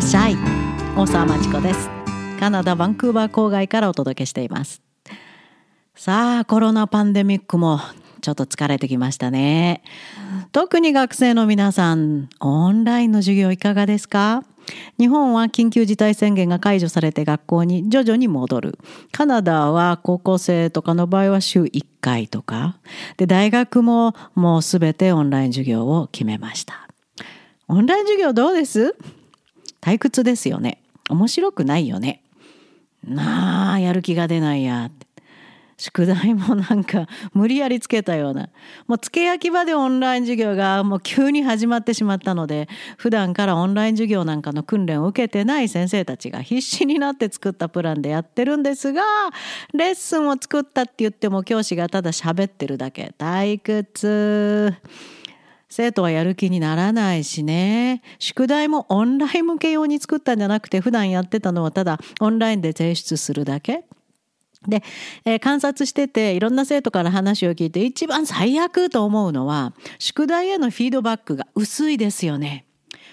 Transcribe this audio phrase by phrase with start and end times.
[0.00, 0.36] っしゃい
[0.96, 1.90] 大沢まちこです
[2.40, 4.80] カナダバンクーバー郊外からお届けしています
[5.94, 7.80] さあコロナパンデミックも
[8.22, 9.82] ちょっと疲れてきましたね
[10.52, 14.42] 特に学生の皆さんオンラインの授業いかがですか？
[14.98, 18.78] 日本は緊急事態宣言が解除されて学校に徐々に戻る。
[19.12, 22.78] カナダは高校生とかの場合は週1回とか。
[23.16, 26.88] で、大学ももうすべてオンライン授業を決めました。
[27.68, 28.96] オンライン授業どうです？
[29.80, 30.82] 退屈ですよね。
[31.08, 32.22] 面白くないよね。
[33.04, 35.10] なあ、やる気が出ないやって。
[35.80, 38.50] 宿題もなんか無理やりつけたような
[38.86, 49.02] もうつけ焼き場でオンライン授業がもう急に始まってしまったので普段からオンライン授業なんかの訓練を受けてない先生たちが必死になって作ったプランでやってるんですが
[49.72, 54.74] レッスンを作ったって言っても教師がただ喋ってるだけ退屈。
[55.70, 63.84] 生徒はやる気にならないしね宿題もオンライン向け用に作ったんじゃなくて普段やってたのはただオンラインで提出するだけ
[64.66, 64.82] で、
[65.24, 72.66] えー、観察してていろんな生徒から話を聞いて一番最悪と思うのは宿題へのフィードバックが薄いですよね。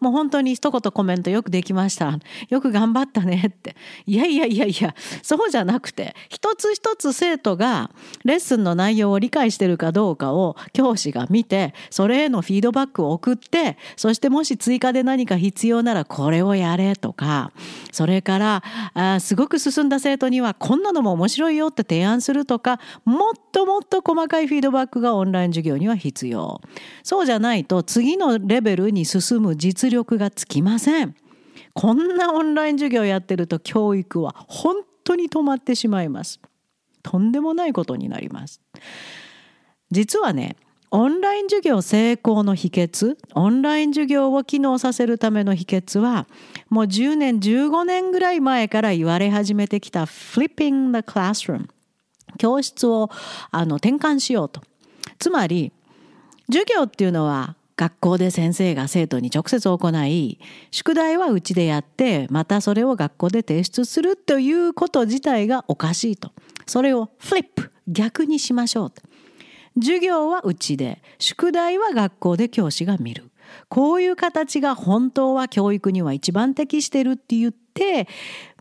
[0.00, 2.18] もう本当に一言コメントよくできました。
[2.48, 3.76] よく頑張ったねって。
[4.06, 7.90] いやいやいやいや、そうじゃなくて、一つ一つ生徒が
[8.24, 17.52] レッスンの内容を理解してるかどうかを教師が見て、それへのフィードバックを送って、そしてもし追加で何か必要ならこれをやれとか、
[17.92, 18.62] それから
[18.94, 26.60] あすごく進んだ生徒にはこんなのも面白いよって提案するとか、もっともっと細かいフィードバックがオンライン授業には必要。
[27.02, 31.14] そうじゃないと次のレベルに進む実力がつきません。
[31.74, 36.40] こんなオンライン授業やってると教育は本当に止まってしまいます。
[37.02, 38.60] とんでもないことになります。
[39.90, 40.56] 実はね
[40.90, 46.26] オンライン授業成功の秘訣オンライン授業を機能させるための秘訣は
[46.70, 51.68] もう10年15年ぐらい前から言われ始めてきた Flipping the Classroom
[52.38, 53.10] 教室を
[53.50, 54.62] あの転換しようと。
[55.18, 55.72] つまり
[56.46, 60.40] 授業っていうのは学校で先生が生徒に直接行い
[60.72, 66.32] 宿題はうちでやってまたそれを学校で提出するということ自体がおかしいと。
[66.66, 69.00] それをフリップ逆にしましょうと。
[69.80, 73.30] 授業はうちで宿題は学校で教師が見る。
[73.68, 78.08] こういう形が本当は教育には一番適してるって言って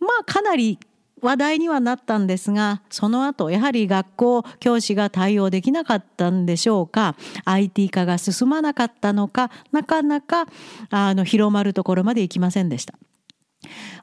[0.00, 0.78] まあかなり
[1.22, 10.46] 話題にはなったんですがその後やはり学校教師が対応できなかったんでしょうか？IT 化が進まなかったのかなかなか
[10.90, 12.94] あの広まるところまでいきませんでした。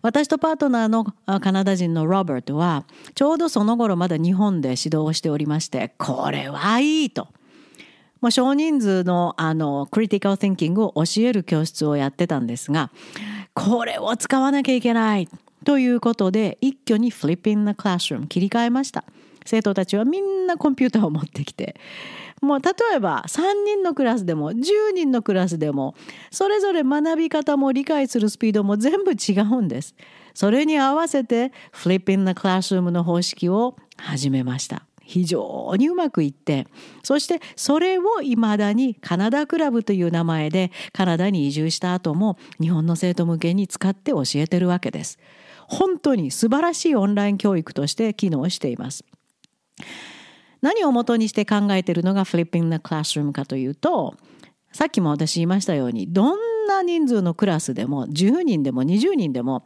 [0.01, 1.03] 私とパートナーの
[1.41, 7.27] カナダ人のロバートはちょうどその頃まだ日本で指導をしておりましてこれはいいと。
[8.21, 12.91] もう少人数のあのクリティカル・ティンキングを教える教室をやってたんですが
[13.53, 15.29] これを使わなきゃいけない
[15.69, 19.03] ということで一挙に Flipping the Classroom 切り替えました。
[19.45, 21.75] 生徒たちはみんなコンピューターを持ってきて。
[22.41, 24.63] もう例えば3人のクラスでも10
[24.95, 25.93] 人のクラスでも
[26.31, 29.93] それぞれ学び方も理解するスピードも全部違うんです。
[30.33, 34.87] それに合わせて Flipping the Classroom の方式を始めました。
[35.03, 36.65] 非常にうまくいって。
[37.03, 45.19] そしてそれをいまだにカナダクラブという名前でカナダに移住した後も日本の生徒向けに使って教えてるわけです。
[45.69, 49.05] 本当に素晴らしいオンライン教育として機能しています。
[50.61, 54.15] 何をもとにして考えているのが Flipping the Classroom かというと
[54.73, 59.63] さっきも私言いましたようにどんな人数のクラスでも10人でも20人でも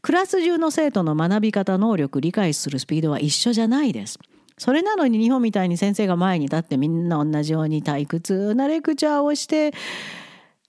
[0.00, 4.18] クラス中の生徒の学び方能力理解するスピードは一緒じゃないです。
[4.56, 9.72] それなのに日本みたいに先生が前に立ってみんな同じように退屈なレクチャーをして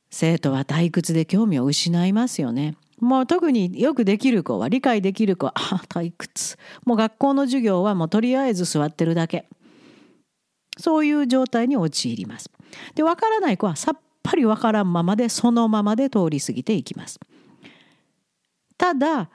[0.10, 2.76] 生徒は退屈で興味を失いますよね。
[3.02, 5.54] もう特によくできる子は理解できる子は
[5.90, 9.50] 退屈もう学校の授業はもうとりあえず座ってるだけ
[10.78, 12.50] そういう状態に陥ります。
[12.96, 17.20] で分からない子はさっぱり分からんままでそのままで通り過ぎていきます。
[18.78, 19.30] ただ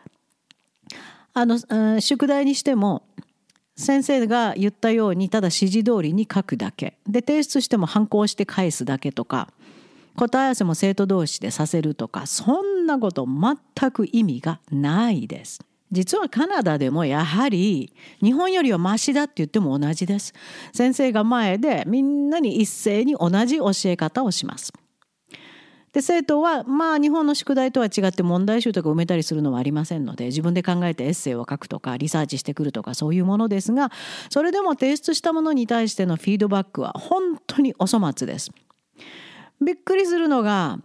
[1.34, 3.02] あのうん宿題にしても
[3.76, 9.52] 先生が言ったようにただ指示通りに書くだけで提出しても反抗して返すだけとか
[10.16, 15.60] 答え合わせも生徒同士でさせるとかそんなこと全く意味がないです。
[15.92, 20.34] 実はカナダでもやはり日本よりはマシだって言っても同じです。
[20.72, 24.72] 先生が前でみんなに一斉に同じ教え方をします。
[25.96, 33.90] で生徒はまあ日本の宿題とは違って問題集とか埋めたりするのはありませんので自分で考えてエッセイを書くとかリサーチしてくるとかそういうものですが
[34.28, 38.50] それでも提出したものに対してのフィードバックは本当にお粗末です。
[39.60, 40.78] びっくりするのが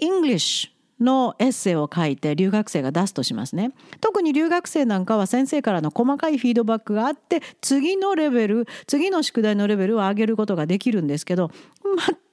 [0.00, 0.70] English
[1.00, 3.72] のエッセイを書いて留学生が出すとしますね。
[4.00, 11.50] 特に留学生なんかは先生からの細かいフィードバックがあって次のレベル次の宿題のレベルを上げることができるんですけど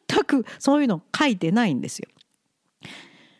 [0.09, 2.09] 全くそういうの書いてないんですよ。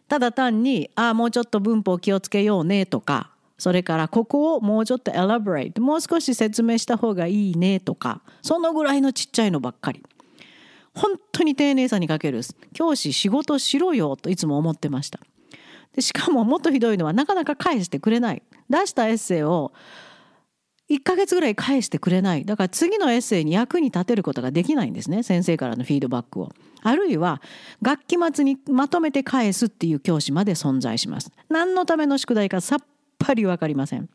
[0.07, 10.03] ただ単に「ああもうちょっと文法気をつけようね」とかそれからここをもうちょっと elaborate もう少し説明した方がいいねとかそのぐらいのちっちゃいのばっかり。
[10.97, 12.41] 本当に丁寧さに欠ける
[12.73, 15.19] 教師仕事しろよといつも思ってました。
[15.93, 18.41] でしかももっとひどいのはなかなか返してくれない。
[18.69, 19.71] 出したエッセイを
[20.89, 22.45] 1ヶ月ぐらい返してくれない。
[22.45, 25.21] だから次のエッセイに役に立てることができないんですね。
[25.21, 26.49] 先生からのフィードバックを。
[26.81, 27.41] あるいは
[27.81, 31.31] 学期末にまとめて返すっていう教師まで存在します。
[31.49, 32.79] 何のための宿題かさっ
[33.19, 34.09] ぱり分かりません。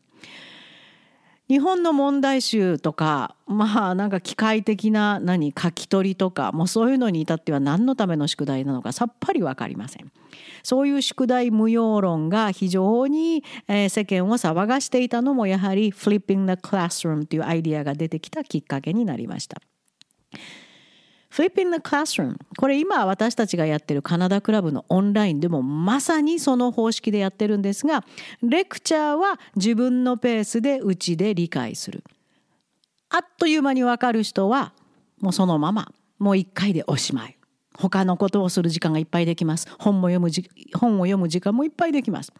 [1.49, 10.11] 日本の問題集とかまあなんか機械的な何書き取りとかもうそういうのに至っては何のための宿題なのかさっぱり分かりません。
[10.63, 19.61] そういう宿題無用論が非常に、え、世間を騒がしていたのもやはり Flipping the Classroom というアイディアが出てきたきっかけになりました。
[21.33, 28.05] Flip in the Classroom これ今私たちがやってるカナダクラブのオンラインでもまさにその方式でやってるんですが
[28.43, 32.03] レクチャーは自分のペースでうちで理解する。
[33.09, 34.73] あっという間に分かる人は
[35.21, 37.35] もうそのままもう一回でおしまい。
[37.75, 39.67] 他のことをする時間がいっぱいできます。
[39.79, 40.29] 本も読む
[40.77, 42.31] 本を読む時間もいっぱいできます。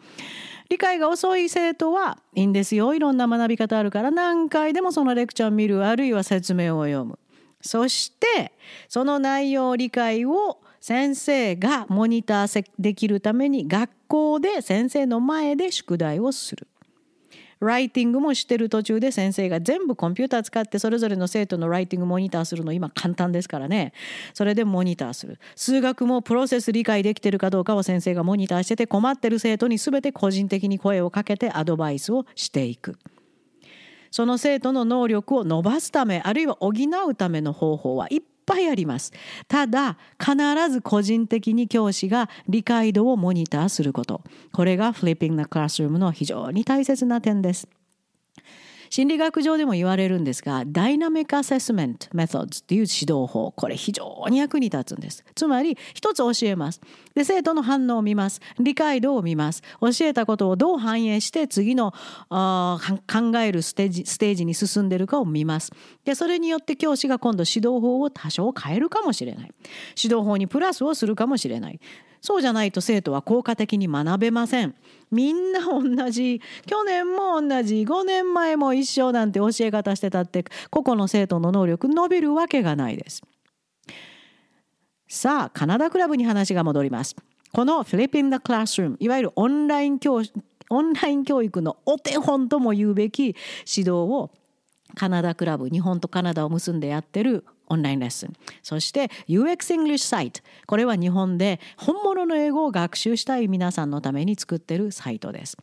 [0.69, 2.93] 理解が遅い生徒はいいんですよ。
[2.93, 7.17] いろんな学び方あるから何回でもそのレクチャーを見るあるいは説明を読む。
[7.63, 8.53] そして
[8.87, 16.67] その内容理解を先生がモニターできるために学校で先生の前で宿題をする。
[17.63, 23.93] ライティングもしてる途中で先生が全部コンピューター使ってそれぞれの生徒のライティングモニターするの今簡単ですからね
[24.33, 32.97] それでモニターする数学もプロセス理解できてるかどうかを先生がモニターしてて困ってる生徒に全て個人的に声をかけてアドバイスをしていく。
[34.13, 36.69] その生徒の能力を伸ばすためあるいは補
[37.09, 39.11] うための方法はいっぱいあります。
[39.47, 40.35] ただ必
[40.69, 44.21] ず個人的に教師が理解度をモニターすること
[44.51, 47.67] これがフリッピングなクラスルームの非常に大切な点です。
[48.93, 55.25] 心理学上でも言われるんですがダイナミックアセスメントメソッドっていう指導法これ非常に役に立つんです。
[55.33, 56.79] つまり一つ教えます。
[57.15, 58.39] で生徒の反応を見ます。
[58.59, 59.63] 理解度を見ます。
[59.81, 61.91] 教えたことをどう反映して次の
[62.29, 62.77] あ
[63.11, 65.71] 考えるステージステージに進んでるかを見ます。
[66.05, 69.51] でそれによって教師が今度指導法を多少変えるかもしれない。
[69.99, 71.79] 指導法にプラスをするかもしれない。
[72.23, 74.75] そうじゃないと生徒は効果的に学べません。
[75.11, 83.23] みんな同じ、去年も同じ、5年前も一緒なんて教え方してたって、個々の生徒の能力伸びるわけがないです。
[85.09, 87.13] さあ、カナダクラブに話が戻ります。
[87.51, 90.21] この Flip in the Classroom、いわゆるオンライン教
[90.69, 93.35] オンライン教育のお手本とも言うべき
[93.67, 94.31] 指導を
[94.95, 100.43] カナダクラブ日本とカナダを結んでやってるオンラインレッスンそして UX English Site.
[100.65, 105.57] これは日本で本物の英語を学習したい皆さんのために作ってるサイトです。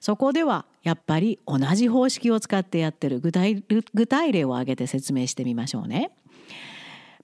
[0.00, 3.62] そこではやっぱり同じ方式を使ってやってる具体
[3.94, 6.10] 具体例を挙げて説明してみましょうね。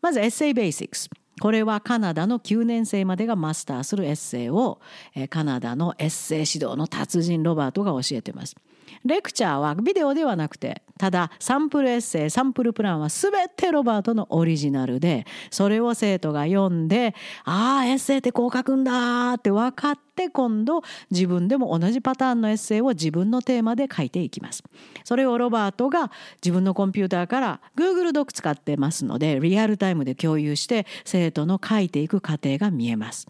[0.02, 1.10] まず Essay Basics.
[1.40, 4.80] これはカナダの9年生までがマスターするエッセイを
[5.28, 8.56] カナダのエッセイ指導の達人ロバートが教えてます。
[9.04, 24.64] レクチャーはビデオではなくてただサンプルエッセイサンプルプランは全てロバートのオリジナルでそれを生徒が読んでああエッセイってこう書くんだって分かって今度自分でも同じパターンのエッセイを自分のテーマで書いていきます。
[25.04, 26.10] それをロバートが
[26.42, 33.26] 自分のコンピューターから Google ドック使ってますのでリアルタイムで共有して生徒の書いていく過程が見えます。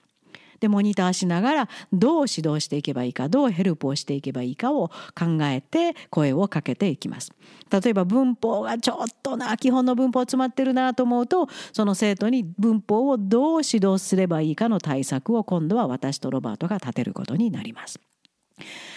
[0.61, 7.33] でモニターしながらどう指導していけばいいかどうヘルプをしていけばいいかを考えて声をかけていきます。
[7.71, 18.01] 例えば文法がちょっとな基本の文法詰まってるなと思うとその生徒に文法をどう指導すればいいかの対策を今度は私とロバートが立てることになります。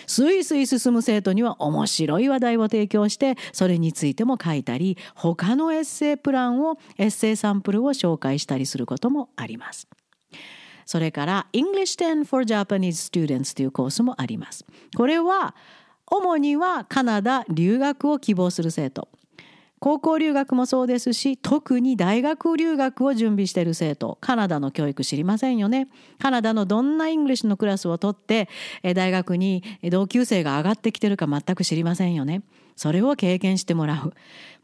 [0.07, 9.87] スイスイ進む生徒には面白い話題を提供してそれについても書いたり他のエッセイプランをエッセイサンプルを紹介したりすることもあります。
[10.89, 14.65] それから English 10 for Japanese Students というコースもあります。
[14.97, 15.53] これは
[16.07, 19.07] 主にはカナダ留学を希望する生徒。
[19.77, 24.17] 高校留学もそうですし特に大学留学を準備している生徒。
[24.19, 25.89] カナダの教育知りませんよね。
[26.17, 28.49] カナダのどんな English のクラスを取って
[28.95, 32.41] 大学に同級生が上がってきてるか全く知りませんよね。
[32.75, 34.13] それを経験してもらう。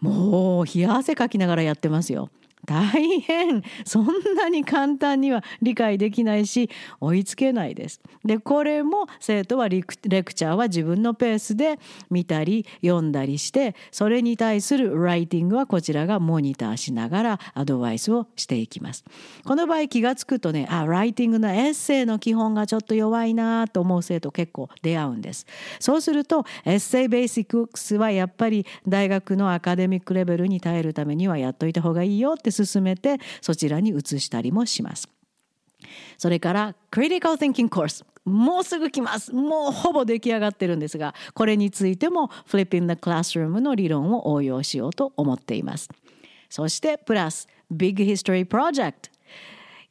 [0.03, 2.31] もう冷や汗かきながらやってますよ。
[2.65, 6.69] 大変そんなに簡単には理解できないし
[6.99, 8.01] 追いつけないです。
[8.23, 11.79] でこれも生徒はレクチャーは自分のペースで
[12.09, 19.03] 見たり読んだりしてそれに対するライティングはこちらがモニターしながらアドバイスをしていきます。
[19.45, 25.45] この場合気が付くとねあライティングのエッセイの基本がちょっと弱いなと思う生徒結構出会うんです。
[25.79, 35.09] そうするとエッセイベーシックスはやっぱり大学のアカデミックレベルに耐えるためにはやっといた方がいいよって進めてそちらに移したりもします。
[36.17, 39.33] それから Critical Thinking Course もうすぐ来ます。
[39.33, 45.89] もうほぼ出来上がってるんですがこれについても Flipping the Classroom の理論を応用しようと思っています。
[46.49, 49.11] そしてプラス Big History Project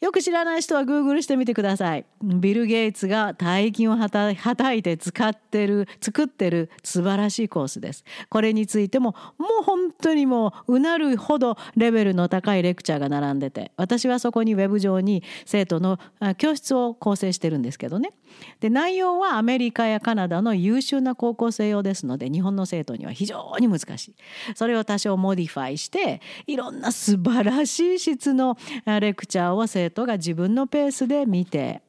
[0.05, 2.05] よく知らない人はグーグルしてみてください。
[2.23, 8.05] ビル・ゲイツが大金をはたいて使ってる、作ってる素晴らしいコースです。
[8.29, 15.99] これについてももう本当にもううなるほどレベルの高いレクチャーが並んでて、私はそこにウェブ上に生徒の
[16.37, 18.13] 教室を構成してるんですけどね。
[18.61, 24.15] で、内容はアメリカやカナダの優秀な高校生用ですので、日本の生徒には非常に難しい。
[24.55, 28.59] それを多少 modify して、いろんな素晴らしい質の
[29.01, 31.83] レクチャーを生徒が自分のペースで見て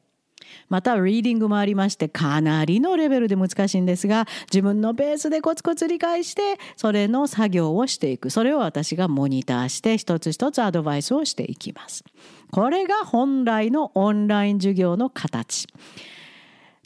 [0.68, 8.30] またリーディングもありましてかなりのレベルで難しいんですが自分のペースでコツコツ理解してそれの作業をしていく。
[8.30, 12.04] それを私がモニターして一つ一つアドバイスをしていきます。
[12.50, 15.66] これが本来のオンライン授業の形。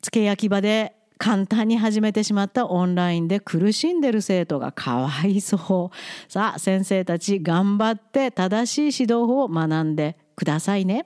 [0.03, 6.33] 付け焼き刃で簡単に始めてしまったオンラインで苦しんでる生徒がかわいそう。
[6.33, 11.05] さあ先生たち頑張って正しい指導法を学んでくださいね。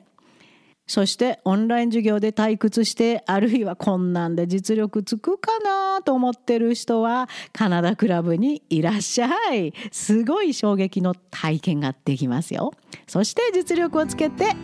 [0.86, 9.72] そしてオンライン授業で退屈してあるいはこんなんで実力つくかなと思ってる人はカナダクラブにいらっしゃい。
[9.90, 12.74] すごい衝撃の体験ができますよ。
[13.08, 14.54] そして実力をつけて